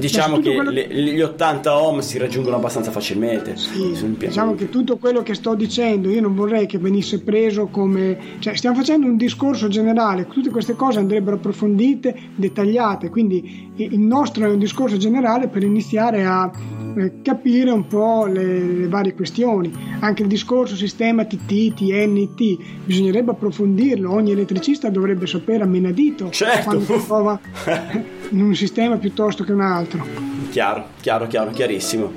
Diciamo 0.00 0.38
che 0.40 0.54
quello- 0.54 0.70
le- 0.70 0.88
gli 0.88 1.20
80 1.20 1.78
ohm 1.80 2.00
si 2.00 2.18
raggiungono 2.18 2.56
abbastanza 2.56 2.90
facilmente. 2.90 3.56
Sì, 3.56 3.68
piano. 3.92 4.14
diciamo 4.18 4.54
che 4.54 4.68
tutto 4.68 4.96
quello 4.96 5.22
che 5.22 5.34
sto 5.34 5.54
dicendo 5.54 6.08
io 6.10 6.20
non 6.20 6.34
vorrei 6.34 6.66
che 6.66 6.78
venisse 6.78 7.20
preso 7.20 7.66
come 7.66 8.16
cioè 8.38 8.56
stiamo 8.56 8.76
facendo 8.76 9.06
un 9.06 9.16
discorso 9.16 9.68
generale 9.68 10.26
tutte 10.26 10.50
queste 10.50 10.74
cose 10.74 10.98
andrebbero 10.98 11.36
approfondite 11.36 12.14
dettagliate 12.34 13.08
quindi 13.10 13.68
il 13.76 13.98
nostro 14.00 14.44
è 14.46 14.48
un 14.50 14.58
discorso 14.58 14.96
generale 14.96 15.48
per 15.48 15.62
iniziare 15.62 16.24
a 16.24 16.50
eh, 16.96 17.12
capire 17.22 17.70
un 17.70 17.86
po' 17.86 18.26
le, 18.26 18.60
le 18.60 18.88
varie 18.88 19.14
questioni 19.14 19.70
anche 20.00 20.22
il 20.22 20.28
discorso 20.28 20.74
sistema 20.76 21.24
TT, 21.24 21.74
TN, 21.74 22.34
T 22.34 22.58
bisognerebbe 22.84 23.30
approfondirlo 23.32 24.12
ogni 24.12 24.32
elettricista 24.32 24.88
dovrebbe 24.90 25.26
sapere 25.26 25.62
a 25.62 25.66
menadito 25.66 26.30
Certo. 26.30 26.62
quando 26.64 26.84
si 26.84 27.06
trova 27.06 27.40
in 28.30 28.42
un 28.42 28.54
sistema 28.54 28.96
piuttosto 28.96 29.44
che 29.44 29.52
un 29.52 29.60
altro 29.60 30.30
Chiaro, 30.50 30.88
chiaro, 31.00 31.28
chiaro, 31.28 31.50
chiarissimo. 31.52 32.12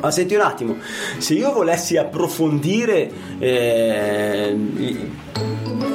Ma 0.00 0.10
senti 0.12 0.34
un 0.36 0.40
attimo, 0.40 0.76
se 1.18 1.34
io 1.34 1.52
volessi 1.52 1.96
approfondire 1.96 3.10
eh, 3.38 4.56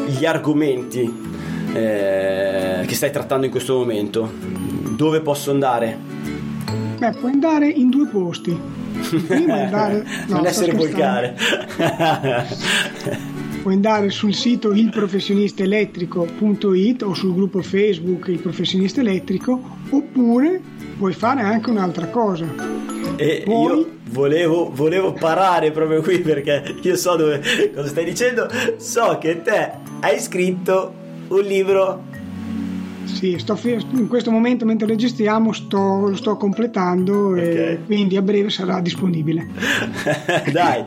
gli 0.07 0.25
argomenti 0.25 1.33
eh, 1.73 2.83
che 2.85 2.93
stai 2.93 3.09
trattando 3.09 3.45
in 3.45 3.51
questo 3.51 3.77
momento, 3.77 4.29
dove 4.95 5.21
posso 5.21 5.51
andare? 5.51 5.97
Beh, 6.97 7.11
puoi 7.11 7.31
andare 7.31 7.69
in 7.69 7.89
due 7.89 8.07
posti. 8.07 8.59
Prima 9.25 9.63
andare... 9.63 10.05
No, 10.27 10.35
non 10.35 10.45
essere 10.45 10.73
volgare. 10.73 11.37
puoi 13.65 13.77
andare 13.77 14.11
sul 14.11 14.35
sito 14.35 14.73
ilprofessionistaelettrico.it 14.73 17.01
o 17.01 17.15
sul 17.15 17.33
gruppo 17.33 17.63
Facebook 17.63 18.27
Il 18.27 18.37
Professionista 18.37 18.99
Elettrico 18.99 19.59
oppure 19.89 20.61
puoi 20.99 21.13
fare 21.13 21.41
anche 21.41 21.71
un'altra 21.71 22.05
cosa. 22.09 22.45
E 23.15 23.41
Poi... 23.43 23.63
io 23.63 23.89
volevo, 24.11 24.69
volevo 24.71 25.13
parare 25.13 25.71
proprio 25.71 26.03
qui 26.03 26.19
perché 26.19 26.75
io 26.79 26.95
so 26.95 27.15
dove, 27.15 27.41
cosa 27.73 27.87
stai 27.87 28.05
dicendo. 28.05 28.47
So 28.77 29.17
che 29.19 29.41
te 29.41 29.71
hai 29.99 30.19
scritto 30.19 30.93
un 31.29 31.41
libro 31.41 32.03
sì, 33.05 33.37
sto, 33.39 33.57
in 33.63 34.07
questo 34.07 34.31
momento 34.31 34.65
mentre 34.65 34.87
registriamo 34.87 35.51
sto, 35.53 36.07
lo 36.07 36.15
sto 36.15 36.35
completando 36.37 37.29
okay. 37.29 37.55
e 37.55 37.79
quindi 37.85 38.17
a 38.17 38.21
breve 38.21 38.49
sarà 38.49 38.79
disponibile. 38.81 39.47
Dai, 40.51 40.83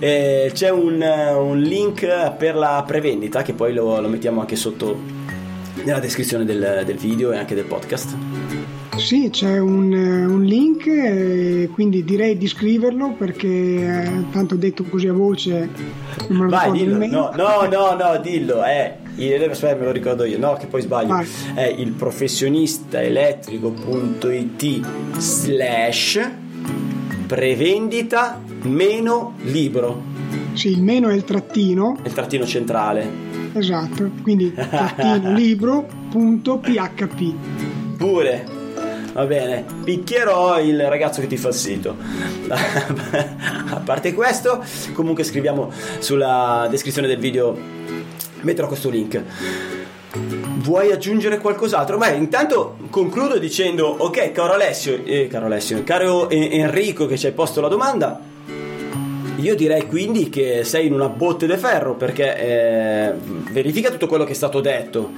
eh, 0.00 0.50
c'è 0.52 0.70
un, 0.70 1.00
un, 1.00 1.60
link 1.60 2.32
per 2.36 2.54
la 2.54 2.82
prevendita 2.86 3.42
che 3.42 3.52
poi 3.52 3.74
lo, 3.74 4.00
lo 4.00 4.08
mettiamo 4.08 4.40
anche 4.40 4.56
sotto 4.56 4.98
nella 5.84 6.00
descrizione 6.00 6.44
del, 6.44 6.82
del 6.84 6.96
video 6.96 7.32
e 7.32 7.38
anche 7.38 7.54
del 7.54 7.64
podcast. 7.64 8.16
Sì, 8.96 9.28
c'è 9.30 9.58
un, 9.58 9.92
un 9.92 10.42
link, 10.42 10.86
eh, 10.86 11.68
quindi 11.72 12.02
direi 12.02 12.38
di 12.38 12.46
scriverlo 12.46 13.12
perché 13.12 13.46
eh, 13.46 14.24
tanto 14.32 14.54
detto 14.54 14.84
così 14.84 15.06
a 15.06 15.12
voce 15.12 15.68
non 16.28 16.38
me 16.38 16.44
lo 16.44 16.50
Vai, 16.50 16.72
dillo. 16.72 17.06
No, 17.06 17.30
no, 17.36 17.68
no, 17.70 17.94
no, 17.94 18.18
dillo, 18.22 18.62
aspetta, 18.62 19.05
me 19.16 19.84
lo 19.84 19.92
ricordo 19.92 20.24
io, 20.24 20.38
no, 20.38 20.54
che 20.54 20.66
poi 20.66 20.82
sbaglio. 20.82 21.08
Vai. 21.08 21.26
È 21.54 21.62
il 21.64 21.92
professionista 21.92 23.02
elettrico.it 23.02 24.86
slash 25.18 26.30
prevendita 27.26 28.40
meno 28.62 29.34
libro. 29.42 30.02
Sì, 30.52 30.70
il 30.70 30.82
meno 30.82 31.08
è 31.08 31.14
il 31.14 31.24
trattino. 31.24 31.98
È 32.02 32.06
il 32.06 32.12
trattino 32.12 32.46
centrale. 32.46 33.24
Esatto, 33.52 34.10
quindi 34.22 34.52
trattino 34.52 35.32
libro.php. 35.36 37.34
Pure, 37.96 38.56
Va 39.16 39.24
bene, 39.24 39.64
picchierò 39.82 40.60
il 40.60 40.78
ragazzo 40.90 41.22
che 41.22 41.26
ti 41.26 41.38
fa 41.38 41.48
il 41.48 41.54
sito. 41.54 41.96
A 42.50 43.80
parte 43.82 44.12
questo, 44.12 44.62
comunque 44.92 45.24
scriviamo 45.24 45.72
sulla 46.00 46.66
descrizione 46.68 47.08
del 47.08 47.16
video, 47.16 47.56
metterò 48.46 48.68
questo 48.68 48.88
link. 48.88 49.22
Vuoi 50.58 50.92
aggiungere 50.92 51.38
qualcos'altro? 51.38 51.98
Beh, 51.98 52.14
intanto 52.14 52.76
concludo 52.88 53.38
dicendo, 53.38 53.86
ok, 53.86 54.32
caro 54.32 54.54
Alessio, 54.54 55.04
eh, 55.04 55.26
caro 55.26 55.46
Alessio, 55.46 55.82
caro 55.84 56.30
Enrico 56.30 57.06
che 57.06 57.18
ci 57.18 57.26
hai 57.26 57.32
posto 57.32 57.60
la 57.60 57.68
domanda, 57.68 58.18
io 59.36 59.54
direi 59.54 59.86
quindi 59.86 60.30
che 60.30 60.64
sei 60.64 60.86
in 60.86 60.94
una 60.94 61.08
botte 61.08 61.46
di 61.46 61.56
ferro 61.56 61.94
perché 61.94 62.38
eh, 62.38 63.12
verifica 63.50 63.90
tutto 63.90 64.06
quello 64.06 64.24
che 64.24 64.32
è 64.32 64.34
stato 64.34 64.60
detto 64.60 65.12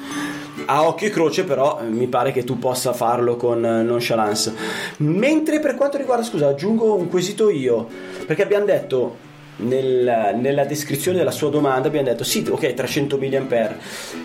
a 0.66 0.86
occhio 0.86 1.06
e 1.06 1.10
croce 1.10 1.44
però 1.44 1.80
eh, 1.80 1.84
mi 1.84 2.08
pare 2.08 2.32
che 2.32 2.42
tu 2.42 2.58
possa 2.58 2.92
farlo 2.92 3.36
con 3.36 3.64
eh, 3.64 3.82
nonchalance. 3.82 4.52
Mentre 4.98 5.60
per 5.60 5.76
quanto 5.76 5.96
riguarda, 5.96 6.24
scusa, 6.24 6.48
aggiungo 6.48 6.94
un 6.94 7.08
quesito 7.08 7.48
io, 7.48 7.86
perché 8.26 8.42
abbiamo 8.42 8.64
detto 8.64 9.26
nel, 9.58 10.36
nella 10.40 10.64
descrizione 10.64 11.18
della 11.18 11.30
sua 11.30 11.50
domanda 11.50 11.88
abbiamo 11.88 12.08
detto 12.08 12.24
sì, 12.24 12.44
ok, 12.48 12.74
300 12.74 13.18
mAh. 13.18 13.76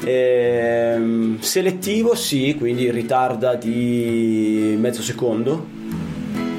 Ehm, 0.03 1.39
selettivo 1.39 2.15
sì, 2.15 2.55
quindi 2.57 2.89
ritarda 2.91 3.55
di 3.55 4.75
mezzo 4.77 5.01
secondo 5.01 5.81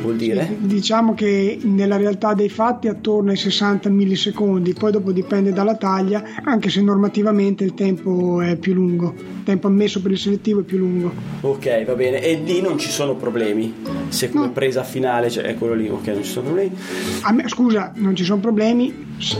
vuol 0.05 0.17
dire? 0.17 0.57
Diciamo 0.59 1.15
che 1.15 1.59
nella 1.63 1.97
realtà 1.97 2.35
dei 2.35 2.49
fatti 2.49 2.89
attorno 2.89 3.31
ai 3.31 3.37
60 3.37 3.89
millisecondi, 3.89 4.75
poi 4.75 4.93
dopo 4.93 5.13
dipende 5.13 5.53
dalla 5.53 5.77
taglia, 5.77 6.23
anche 6.45 6.69
se 6.69 6.83
normativamente 6.83 7.65
il 7.65 7.75
tempo 7.75 8.41
è 8.41 8.57
più 8.57 8.75
lungo, 8.75 9.15
il 9.17 9.43
tempo 9.45 9.67
ammesso 9.67 10.01
per 10.01 10.13
il 10.13 10.19
selettivo 10.19 10.61
è 10.61 10.63
più 10.63 10.79
lungo. 10.79 11.13
Ok, 11.41 11.85
va 11.85 11.95
bene, 11.95 12.23
e 12.23 12.35
lì 12.45 12.61
non 12.61 12.79
ci 12.79 12.91
sono 12.91 13.17
problemi, 13.17 13.73
se 14.09 14.31
come 14.31 14.47
no. 14.47 14.53
presa 14.53 14.85
finale 14.85 15.31
cioè, 15.31 15.45
è 15.45 15.55
quello 15.57 15.75
lì, 15.75 15.89
ok, 15.89 16.07
non 16.09 16.23
ci 16.23 16.31
sono 16.31 16.47
problemi. 16.47 16.77
Me, 17.33 17.49
scusa, 17.49 17.93
non 17.97 18.15
ci 18.15 18.25
sono 18.25 18.41
problemi 18.41 18.93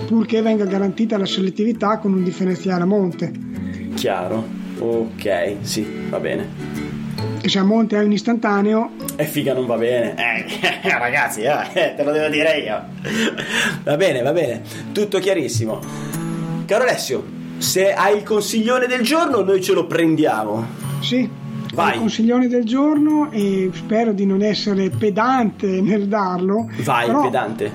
purché 0.07 0.41
venga 0.43 0.65
garantita 0.65 1.19
la 1.19 1.27
selettività 1.27 1.99
con 1.99 2.13
un 2.13 2.25
differenziale 2.25 2.83
a 2.83 2.87
monte. 2.87 3.33
Chiaro, 3.95 4.45
ok, 4.79 5.57
sì, 5.61 5.87
va 6.09 6.19
bene 6.19 6.94
e 7.45 7.51
se 7.51 7.59
a 7.59 7.63
monte 7.63 7.99
hai 7.99 8.07
un 8.07 8.13
istantaneo. 8.13 8.93
E 9.17 9.27
figa 9.27 9.53
non 9.53 9.67
va 9.67 9.77
bene. 9.77 10.15
Eh, 10.17 10.89
ragazzi 10.89 11.43
eh, 11.43 11.93
te 11.95 12.03
lo 12.03 12.11
devo 12.11 12.29
dire 12.29 12.57
io. 12.57 12.83
Va 13.83 13.97
bene 13.99 14.23
va 14.23 14.33
bene. 14.33 14.63
Tutto 14.93 15.19
chiarissimo. 15.19 15.79
Caro 16.65 16.85
Alessio 16.85 17.23
se 17.59 17.93
hai 17.93 18.17
il 18.17 18.23
consiglione 18.23 18.87
del 18.87 19.03
giorno 19.03 19.43
noi 19.43 19.63
ce 19.63 19.75
lo 19.75 19.87
prendiamo. 19.87 20.67
Sì 21.01 21.43
Vai. 21.75 21.95
il 21.95 21.99
consiglione 21.99 22.49
del 22.49 22.65
giorno 22.65 23.31
e 23.31 23.71
spero 23.73 24.13
di 24.13 24.27
non 24.27 24.43
essere 24.43 24.91
pedante 24.91 25.81
nel 25.81 26.07
darlo. 26.07 26.71
Vai, 26.83 27.07
però 27.07 27.23
pedante. 27.23 27.73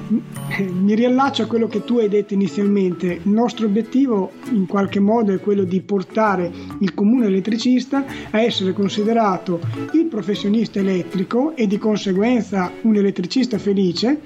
Mi 0.71 0.95
riallaccio 0.95 1.43
a 1.43 1.45
quello 1.45 1.67
che 1.67 1.83
tu 1.83 1.97
hai 1.99 2.09
detto 2.09 2.33
inizialmente. 2.33 3.19
Il 3.23 3.29
nostro 3.29 3.65
obiettivo 3.65 4.31
in 4.51 4.65
qualche 4.65 4.99
modo 4.99 5.33
è 5.33 5.39
quello 5.39 5.63
di 5.63 5.81
portare 5.81 6.51
il 6.79 6.93
comune 6.93 7.27
elettricista 7.27 8.03
a 8.31 8.41
essere 8.41 8.73
considerato 8.73 9.59
il 9.93 10.05
professionista 10.05 10.79
elettrico 10.79 11.55
e 11.55 11.67
di 11.67 11.77
conseguenza 11.77 12.71
un 12.81 12.95
elettricista 12.95 13.57
felice 13.57 14.21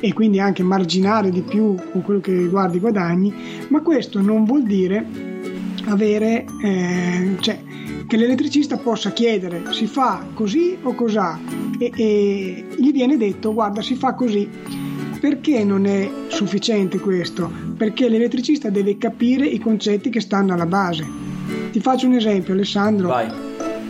e 0.00 0.12
quindi 0.12 0.40
anche 0.40 0.62
marginare 0.62 1.30
di 1.30 1.42
più 1.42 1.74
con 1.90 2.02
quello 2.02 2.20
che 2.20 2.32
riguarda 2.32 2.76
i 2.76 2.80
guadagni, 2.80 3.32
ma 3.68 3.80
questo 3.80 4.20
non 4.20 4.44
vuol 4.44 4.64
dire 4.64 5.30
avere, 5.86 6.44
eh, 6.62 7.36
cioè, 7.40 7.58
che 8.06 8.16
l'elettricista 8.16 8.76
possa 8.76 9.12
chiedere 9.12 9.62
si 9.72 9.86
fa 9.86 10.26
così 10.34 10.76
o 10.82 10.94
cos'ha 10.94 11.38
e, 11.78 11.92
e 11.94 12.66
gli 12.76 12.92
viene 12.92 13.16
detto 13.16 13.52
guarda 13.52 13.82
si 13.82 13.94
fa 13.94 14.14
così. 14.14 14.48
Perché 15.20 15.62
non 15.62 15.86
è 15.86 16.10
sufficiente 16.28 16.98
questo? 16.98 17.50
Perché 17.76 18.08
l'elettricista 18.08 18.70
deve 18.70 18.98
capire 18.98 19.46
i 19.46 19.60
concetti 19.60 20.10
che 20.10 20.20
stanno 20.20 20.52
alla 20.52 20.66
base. 20.66 21.06
Ti 21.70 21.80
faccio 21.80 22.06
un 22.06 22.14
esempio 22.14 22.54
Alessandro. 22.54 23.08
Vai. 23.08 23.28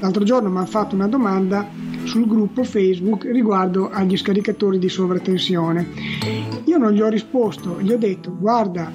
L'altro 0.01 0.25
giorno 0.25 0.51
mi 0.51 0.59
hanno 0.59 0.67
fatto 0.67 0.95
una 0.95 1.09
domanda 1.09 1.67
sul 2.05 2.27
gruppo 2.27 2.65
Facebook 2.65 3.25
riguardo 3.25 3.89
agli 3.91 4.17
scaricatori 4.17 4.79
di 4.79 4.89
sovratensione. 4.89 5.89
Io 6.65 6.77
non 6.77 6.93
gli 6.93 7.01
ho 7.01 7.09
risposto, 7.09 7.81
gli 7.81 7.93
ho 7.93 7.99
detto 7.99 8.37
guarda 8.39 8.91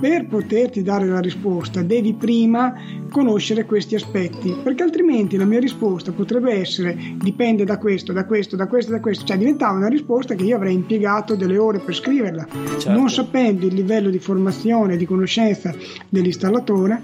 per 0.00 0.26
poterti 0.26 0.82
dare 0.82 1.06
la 1.06 1.20
risposta 1.20 1.82
devi 1.82 2.12
prima 2.12 2.74
conoscere 3.16 3.64
questi 3.64 3.94
aspetti, 3.94 4.54
perché 4.62 4.82
altrimenti 4.82 5.38
la 5.38 5.46
mia 5.46 5.58
risposta 5.58 6.12
potrebbe 6.12 6.52
essere 6.52 6.94
dipende 7.14 7.64
da 7.64 7.78
questo, 7.78 8.12
da 8.12 8.26
questo, 8.26 8.56
da 8.56 8.66
questo, 8.66 8.90
da 8.90 9.00
questo, 9.00 9.24
cioè 9.24 9.38
diventava 9.38 9.78
una 9.78 9.88
risposta 9.88 10.34
che 10.34 10.44
io 10.44 10.56
avrei 10.56 10.74
impiegato 10.74 11.34
delle 11.34 11.56
ore 11.56 11.78
per 11.78 11.94
scriverla, 11.94 12.46
certo. 12.72 12.92
non 12.92 13.08
sapendo 13.08 13.64
il 13.64 13.72
livello 13.72 14.10
di 14.10 14.18
formazione 14.18 14.94
e 14.94 14.96
di 14.98 15.06
conoscenza 15.06 15.74
dell'installatore 16.10 17.02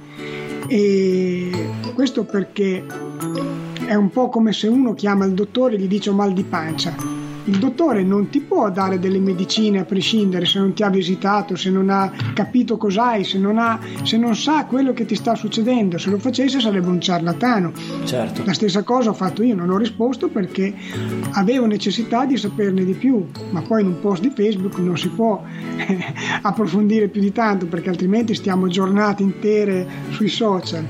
e 0.69 1.51
questo 1.95 2.25
perché 2.25 2.85
è 3.87 3.95
un 3.95 4.11
po' 4.11 4.29
come 4.29 4.53
se 4.53 4.69
uno 4.69 4.93
chiama 4.93 5.25
il 5.25 5.33
dottore 5.33 5.77
e 5.77 5.79
gli 5.79 5.89
dice 5.89 6.11
ho 6.11 6.15
mal 6.15 6.35
di 6.35 6.45
pancia 6.45 7.22
il 7.45 7.59
dottore 7.59 8.03
non 8.03 8.29
ti 8.29 8.41
può 8.41 8.71
dare 8.71 8.99
delle 8.99 9.19
medicine 9.19 9.81
a 9.81 9.85
prescindere 9.85 10.47
se 10.47 10.59
non 10.59 10.73
ti 10.73 10.83
ha 10.83 10.91
visitato, 10.91 11.57
se 11.57 11.71
non 11.71 11.91
ha 11.91 12.11
capito 12.35 12.77
cos'hai, 12.77 13.25
se 13.25 13.39
non, 13.39 13.59
ha, 13.59 13.81
se 14.03 14.17
non 14.17 14.37
sa 14.37 14.65
quello 14.67 14.93
che 14.93 15.05
ti 15.05 15.15
sta 15.15 15.35
succedendo. 15.35 15.99
Se 15.99 16.11
lo 16.11 16.19
facesse 16.19 16.61
sarebbe 16.61 16.89
un 16.89 17.01
ciarlatano. 17.01 17.73
Certo. 18.05 18.45
La 18.45 18.53
stessa 18.53 18.83
cosa 18.83 19.11
ho 19.11 19.15
fatto 19.15 19.43
io, 19.43 19.55
non 19.55 19.71
ho 19.71 19.77
risposto 19.77 20.29
perché 20.29 20.73
avevo 21.33 21.67
necessità 21.67 22.25
di 22.25 22.37
saperne 22.37 22.85
di 22.85 22.95
più, 22.95 23.27
ma 23.51 23.63
poi 23.63 23.83
in 23.83 23.89
un 23.89 24.01
post 24.01 24.23
di 24.23 24.31
Facebook 24.31 24.79
non 24.79 24.97
si 24.97 25.09
può 25.09 25.43
approfondire 26.43 27.09
più 27.09 27.21
di 27.21 27.33
tanto 27.33 27.67
perché 27.67 27.89
altrimenti 27.89 28.35
stiamo 28.35 28.69
giornate 28.69 29.23
intere 29.23 29.87
sui 30.11 30.29
social. 30.29 30.87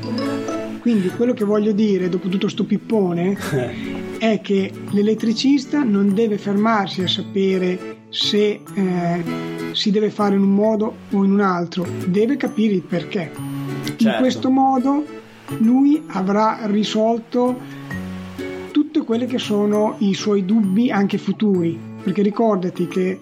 Quindi 0.81 1.09
quello 1.11 1.33
che 1.33 1.45
voglio 1.45 1.73
dire 1.73 2.09
dopo 2.09 2.29
tutto 2.29 2.49
sto 2.49 2.65
pippone 2.65 4.02
è 4.23 4.41
che 4.41 4.71
l'elettricista 4.91 5.83
non 5.83 6.15
deve 6.15 6.39
fermarsi 6.39 7.03
a 7.03 7.09
sapere 7.09 8.05
se 8.09 8.61
eh, 8.73 9.25
si 9.73 9.91
deve 9.91 10.11
fare 10.11 10.37
in 10.37 10.43
un 10.43 10.55
modo 10.55 10.95
o 11.11 11.25
in 11.25 11.33
un 11.33 11.41
altro, 11.41 11.85
deve 12.07 12.37
capire 12.37 12.75
il 12.75 12.83
perché. 12.83 13.33
Certo. 13.85 14.07
In 14.07 14.15
questo 14.21 14.49
modo 14.49 15.05
lui 15.59 16.01
avrà 16.11 16.61
risolto 16.67 17.59
tutti 18.71 19.01
quelli 19.01 19.27
che 19.27 19.39
sono 19.39 19.97
i 19.99 20.15
suoi 20.15 20.45
dubbi 20.45 20.89
anche 20.89 21.19
futuri, 21.19 21.77
perché 22.05 22.23
ricordati 22.23 22.87
che 22.87 23.19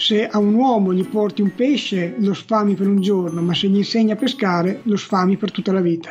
Se 0.00 0.26
a 0.26 0.38
un 0.38 0.54
uomo 0.54 0.94
gli 0.94 1.06
porti 1.06 1.42
un 1.42 1.54
pesce 1.54 2.14
lo 2.20 2.32
sfami 2.32 2.74
per 2.74 2.88
un 2.88 3.02
giorno, 3.02 3.42
ma 3.42 3.52
se 3.52 3.68
gli 3.68 3.76
insegni 3.76 4.12
a 4.12 4.16
pescare 4.16 4.80
lo 4.84 4.96
sfami 4.96 5.36
per 5.36 5.52
tutta 5.52 5.72
la 5.72 5.82
vita. 5.82 6.10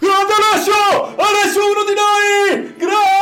Grande 0.00 0.32
Alessio! 0.32 1.14
Alessio 1.16 1.60
uno 1.70 1.84
di 1.84 1.92
noi! 1.92 2.74
Grande! 2.78 3.15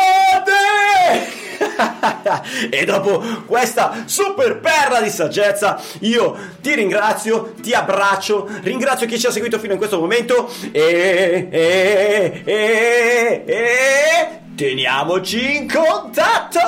E 2.71 2.85
dopo 2.85 3.23
questa 3.47 4.05
super 4.07 4.61
perla 4.61 5.01
di 5.01 5.11
saggezza, 5.11 5.81
io 6.01 6.37
ti 6.61 6.75
ringrazio, 6.75 7.55
ti 7.61 7.73
abbraccio, 7.73 8.49
ringrazio 8.63 9.07
chi 9.07 9.19
ci 9.19 9.27
ha 9.27 9.31
seguito 9.31 9.59
fino 9.59 9.73
in 9.73 9.79
questo 9.79 9.99
momento 9.99 10.51
e, 10.73 11.49
e, 11.51 12.43
e, 12.45 13.45
e 13.47 14.41
teniamoci 14.55 15.57
in 15.57 15.71
contatto! 15.71 16.61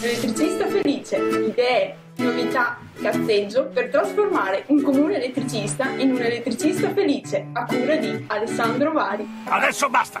Elettricista 0.00 0.66
felice, 0.66 1.16
idee, 1.16 1.96
novità, 2.16 2.78
cazzeggio 3.00 3.66
per 3.66 3.88
trasformare 3.90 4.64
un 4.68 4.82
comune 4.82 5.16
elettricista 5.16 5.88
in 5.96 6.12
un 6.12 6.20
elettricista 6.20 6.92
felice 6.92 7.46
a 7.52 7.64
cura 7.64 7.96
di 7.96 8.24
Alessandro 8.26 8.92
Vari. 8.92 9.26
Adesso 9.44 9.88
basta! 9.88 10.20